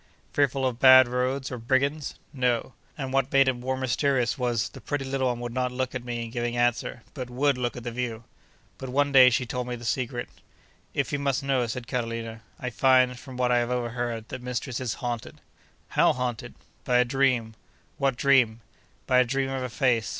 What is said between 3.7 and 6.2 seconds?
mysterious was, the pretty little one would not look at